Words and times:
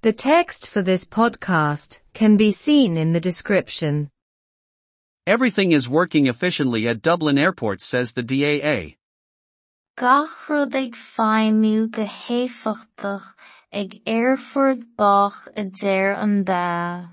The 0.00 0.12
text 0.12 0.68
for 0.68 0.80
this 0.80 1.04
podcast 1.04 1.98
can 2.14 2.36
be 2.36 2.52
seen 2.52 2.96
in 2.96 3.12
the 3.14 3.20
description. 3.20 4.10
Everything 5.26 5.72
is 5.72 5.88
working 5.88 6.28
efficiently 6.28 6.86
at 6.86 7.02
Dublin 7.02 7.36
Airport, 7.36 7.80
says 7.80 8.12
the 8.12 8.22
DAA. 8.22 8.94
Gach 9.96 10.48
rud 10.48 10.76
ag 10.76 10.94
feidhmiú 10.94 11.90
go 11.90 12.04
héifiachtach 12.04 13.24
ag 13.72 14.00
airfort 14.06 14.84
bach 14.96 15.48
a 15.56 15.64
deir 15.64 16.12
an 16.12 16.44
dá. 16.44 17.08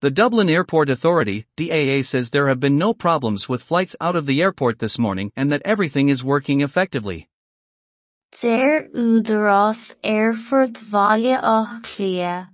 The 0.00 0.10
Dublin 0.10 0.50
Airport 0.50 0.90
Authority, 0.90 1.46
DAA 1.56 2.04
says 2.04 2.30
there 2.30 2.48
have 2.48 2.58
been 2.58 2.76
no 2.76 2.92
problems 2.92 3.48
with 3.48 3.62
flights 3.62 3.94
out 4.00 4.16
of 4.16 4.26
the 4.26 4.42
airport 4.42 4.80
this 4.80 4.98
morning 4.98 5.30
and 5.36 5.52
that 5.52 5.62
everything 5.64 6.08
is 6.08 6.24
working 6.24 6.62
effectively. 6.62 7.28
Deir 8.40 8.88
údarás 8.94 9.94
airfort 10.02 10.78
bhaile 10.90 11.36
ách 11.38 11.82
clia, 11.82 12.48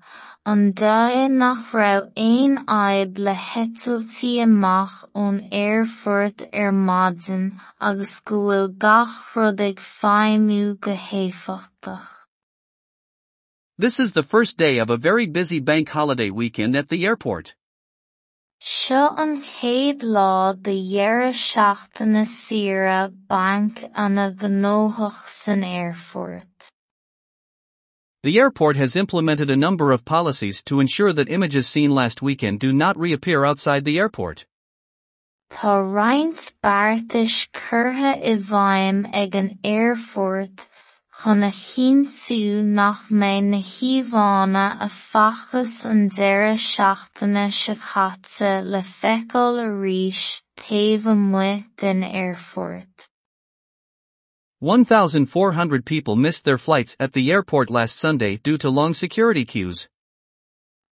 an 0.44 0.72
dae 0.72 1.29
nach 1.29 1.70
raibh 1.70 2.08
aon 2.16 2.64
aib 2.66 3.16
le 3.16 3.34
heitiltí 3.34 4.32
amach 4.43 4.96
ón 5.14 5.39
airfort 5.53 6.43
ar 6.53 6.72
maidin 6.72 7.44
agus 7.80 8.18
go 8.18 8.40
bhfuil 8.48 8.68
gach 8.86 9.36
rud 9.36 9.61
ag 9.68 9.76
feidhmiú. 9.79 10.75
This 13.79 14.00
is 14.00 14.14
the 14.14 14.25
first 14.25 14.58
day 14.58 14.79
of 14.79 14.90
a 14.90 14.96
very 14.96 15.26
busy 15.26 15.61
bank 15.61 15.90
holiday 15.90 16.31
weekend 16.31 16.75
at 16.75 16.89
the 16.89 17.06
airport. 17.06 17.54
Seo 18.61 19.14
an 19.17 19.40
chéad 19.43 20.00
lá 20.03 20.53
de 20.61 20.72
dhearradh 20.72 21.35
seachtaina 21.35 22.26
saoire 22.26 23.08
banc 23.29 23.84
ana 23.94 24.32
gnóthach 24.32 25.29
san 25.29 25.62
airfort. 25.62 26.44
The 28.25 28.40
airport 28.40 28.76
has 28.76 28.96
implemented 28.96 29.48
a 29.48 29.57
number 29.57 29.93
of 29.93 30.04
policies 30.04 30.61
to 30.64 30.81
ensure 30.81 31.12
that 31.12 31.29
images 31.31 31.68
seen 31.68 31.93
last 31.93 32.20
weekend 32.20 32.59
do 32.59 32.73
not 32.73 32.98
reappear 32.98 33.45
outside 33.45 33.84
the 33.84 33.98
airport. 33.98 34.45
Tá 35.51 35.81
roinnt 35.81 36.53
beartais 36.61 37.48
curtha 37.53 38.19
i 38.19 38.36
bhfeidhm 38.36 39.09
ag 39.14 39.36
an 39.36 39.59
airfort 39.62 40.51
chun 41.20 41.42
a 41.42 41.50
nach 42.62 43.11
na 43.11 43.58
hiomhána 43.58 44.77
a 44.80 44.88
fhachas 44.88 45.84
an 45.84 46.08
deireadh 46.08 46.62
seachtaine 46.72 47.50
sa 47.52 47.74
chaite 47.74 48.64
le 48.64 48.83
arís 49.66 50.42
taobh 50.56 51.06
amuigh 51.14 51.64
den 51.77 52.05
airfort. 52.05 53.08
1,400 54.61 55.84
people 55.84 56.14
missed 56.14 56.44
their 56.44 56.58
flights 56.58 56.94
at 57.00 57.12
the 57.14 57.33
airport 57.33 57.69
last 57.69 57.96
Sunday 57.96 58.36
due 58.36 58.58
to 58.58 58.70
long 58.70 58.94
security 58.94 59.44
queues. 59.44 59.89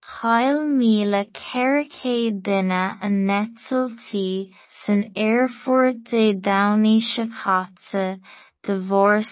Chail 0.02 0.58
míle 0.80 1.30
ceiricéad 1.30 2.42
duine 2.42 2.98
a 3.00 3.06
netiltí 3.06 4.52
san 4.69 5.12
airfort 5.14 6.02
de 6.02 6.32
Downey 6.32 7.00
sa 7.00 7.27
chaite 7.27 8.19
de 8.67 8.78
bhór 8.78 9.22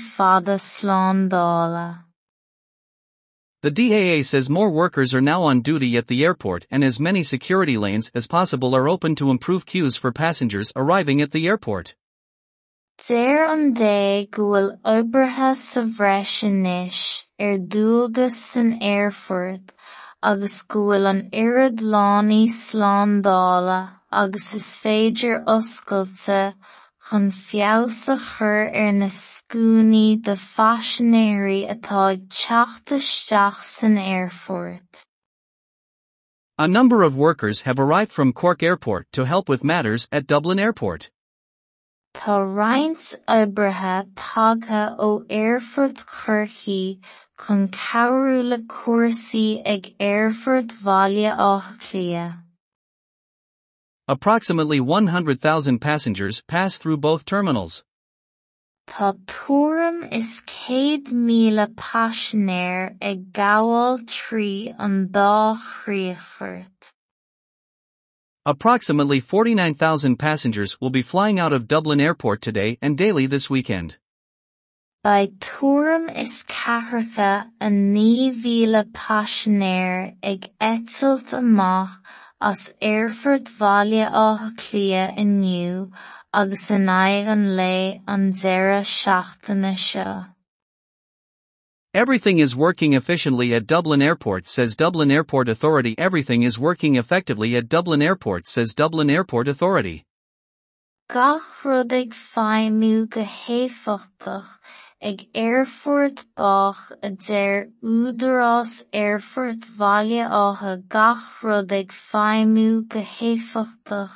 fada 0.00 0.56
slándála. 0.58 2.04
The 3.62 3.70
DAA 3.70 4.22
says 4.22 4.50
more 4.50 4.70
workers 4.70 5.14
are 5.14 5.22
now 5.22 5.40
on 5.42 5.62
duty 5.62 5.96
at 5.96 6.08
the 6.08 6.22
airport 6.22 6.66
and 6.70 6.84
as 6.84 7.00
many 7.00 7.22
security 7.22 7.78
lanes 7.78 8.10
as 8.14 8.26
possible 8.26 8.76
are 8.76 8.86
open 8.86 9.14
to 9.14 9.30
improve 9.30 9.64
queues 9.64 9.96
for 9.96 10.12
passengers 10.12 10.70
arriving 10.76 11.22
at 11.22 11.32
the 11.32 11.46
airport. 11.46 11.94
Deir 13.08 13.46
an 13.46 13.74
dé 13.74 14.30
go 14.30 14.42
bhfuil 14.50 14.68
oibrithe 14.84 15.56
sa 15.56 15.80
bhreisin 15.82 16.60
níos 16.66 17.24
ar 17.40 17.56
dúlgas 17.56 18.36
san 18.50 18.70
agus 20.22 20.62
bhfuil 20.68 21.08
an 21.14 21.22
lánaí 21.94 22.44
slándála 22.60 23.80
agus 24.12 24.54
is 24.54 24.68
féidir 24.84 25.42
oscailte 25.56 26.54
chun 27.06 27.30
chur 28.16 28.70
ar 28.82 28.92
na 28.92 29.08
scúnaí 29.08 30.22
de 30.22 30.36
atá 31.68 32.12
ag 32.12 32.28
teacht 32.28 32.92
isteach 32.96 33.62
san 33.62 33.98
airfort. 33.98 35.04
A 36.56 36.66
number 36.66 37.02
of 37.02 37.16
workers 37.16 37.62
have 37.62 37.78
arrived 37.78 38.10
from 38.10 38.32
Cork 38.32 38.62
Airport 38.62 39.06
to 39.12 39.24
help 39.24 39.48
with 39.50 39.64
matters 39.64 40.08
at 40.12 40.26
Dublin 40.26 40.58
Airport. 40.58 41.10
Tá 42.14 42.38
roinnt 42.38 43.16
oibrithe 43.28 44.08
tagtha 44.14 44.96
ó 44.96 45.26
airfort 45.28 46.06
Corcaigh 46.06 47.00
chun 47.36 47.68
cabhrú 47.68 48.48
le 48.48 48.58
cuasaí 48.58 49.60
ag 49.66 49.94
airfort 49.98 50.68
bhaile 50.68 51.28
ách 51.36 51.78
clia. 51.80 52.43
Approximately 54.06 54.80
100,000 54.80 55.78
passengers 55.78 56.42
pass 56.46 56.76
through 56.76 56.98
both 56.98 57.24
terminals. 57.24 57.84
Tá 58.86 59.16
túram 59.24 60.12
is 60.12 60.42
céad 60.46 61.06
míle 61.06 61.74
paisinéir 61.74 62.96
ag 63.00 63.32
gabháil 63.32 64.04
trí 64.04 64.74
an 64.78 65.08
dá. 65.08 65.56
Approximately 68.44 69.20
49,000 69.20 70.18
passengers 70.18 70.78
will 70.82 70.90
be 70.90 71.00
flying 71.00 71.40
out 71.40 71.54
of 71.54 71.66
Dublin 71.66 71.98
Airport 71.98 72.42
today 72.42 72.76
and 72.82 72.98
daily 72.98 73.24
this 73.24 73.48
weekend. 73.48 73.96
Ba 75.02 75.28
túram 75.40 76.14
is 76.14 76.42
ceathracha 76.42 77.46
a 77.58 77.68
ní 77.68 78.34
mhíle 78.34 78.84
paisinéir 78.92 80.16
ag 80.22 80.50
eitilt 80.60 81.32
amach 81.32 82.02
as 82.44 82.74
airfort 82.82 83.44
bhaile 83.58 84.02
átha 84.22 84.48
clia 84.62 85.04
inniu 85.22 85.90
agus 86.40 86.64
in 86.76 86.84
aghaidh 86.94 87.30
an 87.34 87.44
an 88.14 88.24
deireadh 88.40 88.90
seachtaine 88.94 89.70
seo. 89.84 90.26
Everything 91.94 92.40
is 92.40 92.54
working 92.54 92.92
efficiently 92.92 93.54
at 93.54 93.66
Dublin 93.66 94.02
Airport, 94.02 94.46
says 94.46 94.76
Dublin 94.76 95.10
Airport 95.10 95.48
Authority. 95.48 95.94
Everything 95.96 96.42
is 96.42 96.58
working 96.58 96.96
effectively 96.96 97.56
at 97.56 97.68
Dublin 97.68 98.02
Airport, 98.02 98.46
says 98.48 98.74
Dublin 98.74 99.08
Airport 99.08 99.48
Authority. 99.48 100.04
Gach 101.08 101.64
rud 101.64 101.92
ag 101.92 102.12
feidhmiú 102.12 103.08
go 103.08 103.24
héifiachtach 103.24 104.50
ag 105.08 105.22
airfort 105.34 106.20
bach 106.34 106.78
a 107.06 107.10
deir 107.24 107.66
údarás 107.94 108.70
airfort 109.00 109.66
bhaile 109.80 110.22
átha 110.42 110.70
gach 110.94 111.26
feidhmiú 111.96 112.78
go 112.94 113.02
héifiachtach 113.16 114.14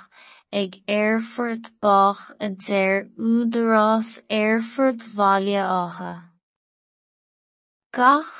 ag 0.61 0.79
airfort 0.95 1.69
bach 1.83 2.23
a 2.41 2.49
deir 2.69 3.05
údarás 3.33 4.15
airfort 4.39 5.05
bhaile 5.19 5.61
átha. 5.67 6.15
Gach 8.01 8.33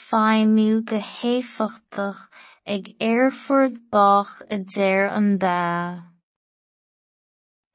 feidhmiú 0.00 0.82
go 0.90 1.00
héifiachtach 1.12 2.26
ag 2.66 2.92
airfort 3.12 3.78
bach 3.94 4.42
a 4.50 4.58
deir 4.58 5.06
an 5.20 5.38
dá. 5.38 6.15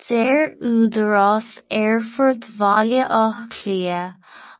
Deir 0.06 0.56
údarás 0.68 1.48
airfort 1.70 2.46
bhaile 2.60 3.02
ách 3.08 3.42
clia, 3.56 4.16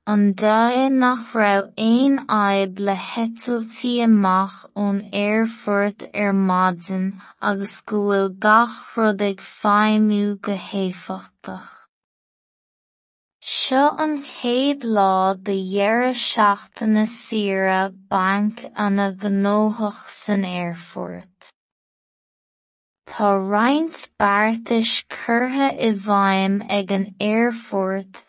an 0.06 0.34
dae 0.42 0.88
nach 0.88 1.32
raibh 1.34 1.72
aon 1.86 2.18
aib 2.40 2.78
le 2.88 2.94
heitiltí 3.06 3.94
amach 4.06 4.60
ón 4.84 5.00
airfort 5.22 6.04
ar 6.24 6.32
maidin 6.50 7.08
agus 7.52 7.74
go 7.82 8.02
bhfuil 8.04 8.30
gach 8.46 8.76
rud 8.96 9.24
ag 9.30 9.42
feidhmiú 9.48 10.36
go 10.48 10.58
héifiachtach. 10.68 11.72
Seo 13.54 13.88
an 14.06 14.14
chéad 14.34 14.86
lá 15.00 15.16
de 15.48 15.56
dhearradh 15.72 16.22
seachtaina 16.28 17.08
saoire 17.16 17.80
banc 18.14 18.62
ana 18.86 19.10
gnóthach 19.26 20.06
san 20.20 20.46
airfort. 20.52 21.52
Tá 23.12 23.30
roinnt 23.36 24.08
beartais 24.18 24.92
curtha 25.14 25.66
i 25.88 25.90
bhfeidhm 26.04 26.54
ag 26.76 26.92
an 26.98 27.08
airfort 27.30 28.20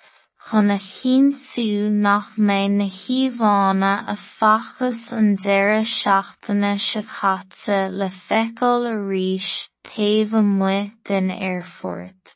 chun 0.47 0.73
a 0.77 0.79
chinntiú 0.87 1.85
nach 2.07 2.33
mbeidh 2.47 2.75
na 2.79 2.87
hiomhána 2.97 3.93
a 4.15 4.17
fhachas 4.23 5.03
an 5.19 5.29
deireadh 5.45 5.93
seachtaine 5.93 6.73
sa 6.87 7.03
chaite 7.13 7.79
le 8.01 8.09
feiceáil 8.17 8.89
arís 8.95 9.53
taobh 9.91 10.35
amuigh 10.41 10.91
den 11.11 11.31
airfort. 11.51 12.35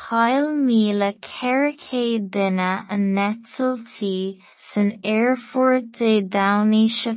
Chail 0.00 0.50
míle 0.66 1.12
ceiricéad 1.28 2.28
duine 2.34 2.72
a 2.96 2.96
netiltí 3.06 4.16
san 4.56 4.90
airfort 5.14 5.92
de 6.02 6.12
Downey 6.38 6.88
sa 6.88 7.14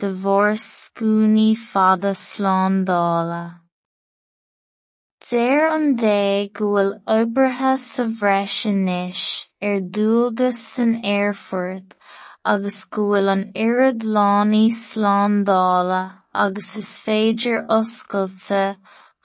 de 0.00 0.10
bhór 0.24 0.52
scúnaí 0.64 1.48
fada 1.56 2.12
slándála. 2.14 3.42
Deir 5.28 5.64
an 5.76 5.86
dé 6.00 6.50
go 6.58 6.66
bhfuil 6.74 6.92
oibrithe 7.14 7.72
sa 7.84 8.04
bhreisin 8.20 8.78
níos 8.88 9.22
ar 9.68 9.80
dúlgas 9.96 10.60
san 10.74 10.92
aerfoirt 11.14 11.96
agus 12.52 12.78
go 12.96 13.06
bhfuil 13.08 13.32
an 13.32 13.42
oiread 13.64 14.06
lánaí 14.18 14.62
slándála 14.82 16.02
agus 16.44 16.70
is 16.82 16.92
féidir 17.06 17.58
oscailte 17.78 18.62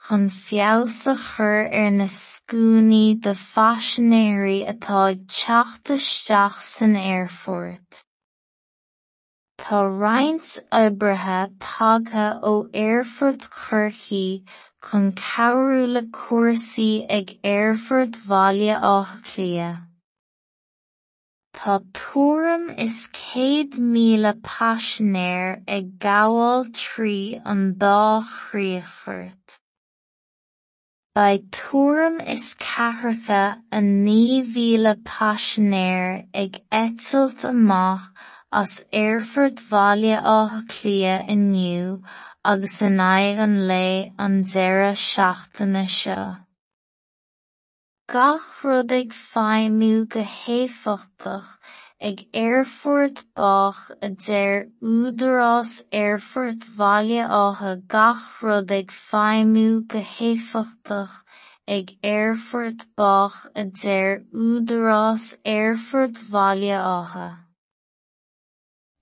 chun 0.08 0.24
feabhas 0.40 0.98
a 1.12 1.14
chur 1.26 1.60
ar 1.82 1.92
na 1.98 2.08
scúnaí 2.16 3.04
de 3.28 3.36
phaisionéirí 3.44 4.58
atá 4.72 5.04
ag 5.12 5.22
teacht 5.38 5.94
isteach 5.98 6.58
san 6.72 6.98
aerfoirt. 7.04 8.02
Tá 9.56 9.80
roinnt 9.86 10.58
oibrithe 10.72 11.40
tagtha 11.60 12.40
ó 12.42 12.68
Aerfoirt 12.74 13.42
Chorcaí 13.50 14.42
chun 14.82 15.12
cabhrú 15.12 15.86
le 15.94 16.02
cúrsaí 16.02 17.06
ag 17.08 17.38
Aerfoirt 17.44 18.18
Bhaile 18.26 18.74
Átha 18.92 19.22
Cliath. 19.22 19.86
Tá 21.54 21.78
túram 21.92 22.76
is 22.76 23.08
céad 23.08 23.78
míle 23.78 24.34
paisinéir 24.42 25.62
ag 25.68 25.98
gabháil 25.98 26.66
trí 26.74 27.40
an 27.44 27.74
dá 27.78 28.22
chríochairt. 28.26 29.58
Ba 31.14 31.38
túram 31.56 32.20
is 32.28 32.54
ceathracha 32.54 33.62
a 33.70 33.80
ní 33.80 34.42
míle 34.42 34.96
paisinéir 35.04 36.26
ag 36.34 36.60
eitilt 36.72 37.44
amach 37.44 38.10
as 38.54 38.84
Aerfoirt 38.92 39.56
Bhaile 39.68 40.14
Átha 40.22 40.60
Cliath 40.68 41.28
inniu 41.28 42.02
agus 42.44 42.80
in 42.82 42.98
aghaidh 43.04 43.40
an 43.44 43.54
lae 43.66 44.12
an 44.16 44.44
deireadh 44.52 45.00
seachtaine 45.04 45.82
seo. 45.94 46.26
Gach 48.12 48.46
rud 48.62 48.92
ag 48.98 49.16
feidhmiú 49.22 50.04
go 50.14 50.22
héifeachtach 50.36 51.50
ag 52.10 52.24
Aerfoirt 52.44 53.24
Bach 53.34 53.82
a 54.00 54.10
deir 54.28 54.68
údarás 54.94 55.74
Aerfoirt 56.02 56.70
Bhaile 56.78 57.26
Átha 57.42 57.76
gach 57.96 58.28
rud 58.40 58.70
ag 58.78 58.94
feidhmiú 59.00 59.80
go 59.88 60.04
héifeachtach 60.16 61.22
ag 61.78 61.96
Aerfoirt 62.14 62.86
Bach 62.94 63.46
a 63.56 63.64
deir 63.64 64.20
údarás 64.32 65.32
Aerfoirt 65.44 66.22
Bhaile 66.30 66.78
Átha. 66.78 67.43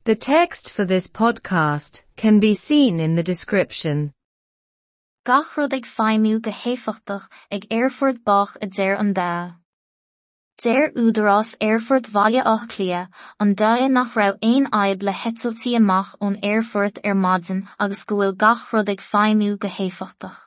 The 0.05 0.17
text 0.17 0.69
for 0.69 0.85
this 0.85 1.07
podcast 1.07 2.03
can 2.17 2.41
be 2.41 2.55
seen 2.55 2.99
in 2.99 3.15
the 3.15 3.23
description. 3.23 4.13
Gach 5.25 5.57
rud 5.57 5.73
ag 5.73 5.85
feimimiú 5.87 6.43
go 6.43 7.21
ag 7.53 7.69
Airfurt 7.71 8.25
bach 8.25 8.57
a 8.61 8.67
déir 8.67 8.99
an 8.99 9.13
da. 9.13 9.53
Déir 10.61 10.93
údarrás 10.95 11.55
Airfurt 11.61 12.11
bhaile 12.11 12.43
ách 12.45 12.67
clia 12.69 13.11
an 13.39 13.55
daia 13.55 13.89
nach 13.89 14.17
rah 14.17 14.35
ein 14.43 14.67
aib 14.73 15.05
le 15.05 15.13
hetaltí 15.13 15.77
amach 15.77 16.17
ón 16.21 16.43
Airfurt 16.43 16.99
ar 17.05 17.15
madin 17.15 17.69
agus 17.79 18.03
go 18.03 18.17
bhfuil 18.17 18.37
gach 18.37 18.73
rud 18.73 18.89
ag 18.89 19.01
héfachtach. 19.79 20.39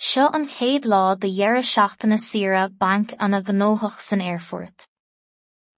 Seo 0.00 0.30
an 0.34 0.48
chéad 0.48 0.84
lá 0.84 1.16
de 1.16 1.28
dhearra 1.28 1.62
seachtainna 1.62 2.18
sira 2.18 2.68
bank 2.68 3.14
an 3.20 3.34
a 3.34 3.40
gnóthach 3.40 4.00
san 4.00 4.20
Airfurt. 4.20 4.88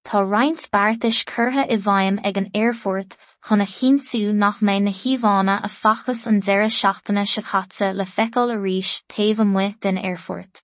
Tá 0.03 0.19
roinnt 0.25 0.63
beartais 0.73 1.19
curtha 1.31 1.63
i 1.73 1.77
bhfeidhm 1.77 2.17
ag 2.29 2.37
an 2.41 2.49
aerfoirt 2.61 3.13
chun 3.47 3.61
a 3.65 3.67
chinntiú 3.73 4.33
nach 4.33 4.59
mbeidh 4.59 4.85
na 4.87 4.93
hiomhána 5.01 5.55
a 5.67 5.69
fachas 5.69 6.23
an 6.31 6.41
deireadh 6.47 6.75
seachtaine 6.77 7.23
sa 7.33 7.41
chaite 7.49 7.89
le 7.99 8.05
feiceáil 8.15 8.53
arís 8.55 8.91
taobh 9.13 9.41
amuigh 9.45 9.77
den 9.85 9.99
aerfoirt. 10.09 10.63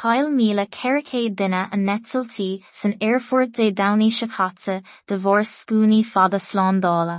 Chail 0.00 0.30
míle 0.38 0.66
ceiricéad 0.78 1.36
duine 1.40 1.62
a 1.64 1.76
netiltí 1.76 2.50
san 2.80 2.94
aerfoirt 3.08 3.56
dé 3.58 3.70
daní 3.82 4.10
sa 4.20 4.28
chaite 4.36 4.82
de 5.08 5.18
bhór 5.26 5.42
scúnaí 5.54 6.04
fada 6.12 6.38
sláándála. 6.48 7.18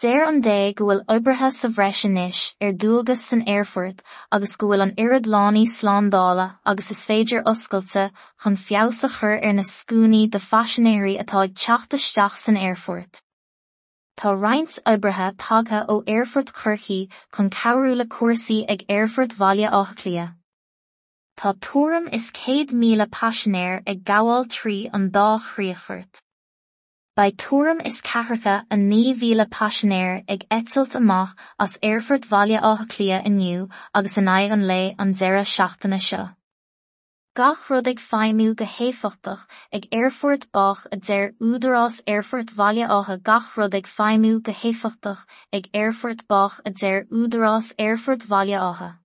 Déir 0.00 0.22
an 0.26 0.38
dé 0.40 0.72
go 0.76 0.86
bhfuil 0.88 1.00
oibrithe 1.12 1.48
sa 1.54 1.68
bhreisin 1.76 2.14
inis 2.18 2.38
ar 2.66 2.70
dúlgas 2.82 3.22
san 3.30 3.40
airfoirt 3.54 3.98
agus 4.36 4.54
go 4.60 4.68
bhfuil 4.68 4.84
an 4.84 4.92
irid 5.04 5.26
lánaí 5.34 5.64
slándála 5.72 6.46
agus 6.72 6.88
is 6.94 7.02
féidir 7.08 7.42
oscailte 7.52 8.04
chun 8.44 8.56
feabhas 8.62 9.00
a 9.08 9.10
chur 9.16 9.34
ar 9.48 9.52
na 9.58 9.64
scúnaí 9.70 10.20
de 10.36 10.40
faisionéirí 10.44 11.12
atá 11.24 11.42
ag 11.42 11.52
teachtasteach 11.64 12.38
san 12.44 12.60
airfoirt. 12.68 13.20
Tá 14.22 14.32
roinnt 14.46 14.78
oibrithe 14.94 15.28
tagtha 15.44 15.82
ó 15.96 15.98
Airfoirt 16.14 16.54
Chorcaí 16.62 16.98
chun 17.36 17.52
cabhrú 17.58 17.92
le 18.00 18.08
cuasaí 18.16 18.58
ag 18.76 18.86
Airfoirt 18.96 19.36
Bhaile 19.42 19.68
Átha 19.82 19.98
Cliath. 20.00 20.34
Tá 21.36 21.54
túram 21.68 22.08
is 22.20 22.30
céad 22.40 22.72
míle 22.72 23.10
paisinéir 23.18 23.82
ag 23.86 24.02
gabháil 24.14 24.48
trí 24.56 24.80
an 24.94 25.10
dá 25.10 25.28
chríochairt. 25.50 26.24
Ba 27.20 27.30
túram 27.32 27.84
is 27.84 28.00
ceathracha 28.00 28.64
a 28.70 28.76
ní 28.76 29.14
mhíle 29.14 29.44
paisinéir 29.54 30.24
ag 30.34 30.44
eitilt 30.56 30.94
amach 30.96 31.34
as 31.58 31.76
Airfoirt 31.88 32.26
Bhaile 32.30 32.58
Átha 32.68 32.86
Cliath 32.92 33.26
inniu 33.30 33.68
agus 33.94 34.16
in 34.16 34.26
an 34.26 34.66
lae 34.66 34.94
an 34.98 35.12
deireadh 35.12 35.50
seachtaine. 35.54 36.34
Gach 37.36 37.68
rud 37.68 37.90
ag 37.92 37.98
feidhmiú 37.98 38.56
go 38.56 38.64
Airfoirt 39.98 40.50
Bach 40.50 40.86
a 40.90 40.96
deir 40.96 41.34
údarrás 41.42 42.00
Airfoirt 42.06 42.54
Bhaile 42.62 42.88
Átha 42.88 43.22
gach 43.22 43.54
rud 43.58 43.74
ag 43.74 43.92
feidhmiú 43.98 44.42
go 44.42 44.52
Airfoirt 45.74 46.26
Bach 46.26 46.58
a 46.64 46.70
deir 46.70 47.04
údarrás 47.12 47.74
Airfoirt 47.76 48.26
Bhaile 48.32 48.56
Átha. 48.70 48.99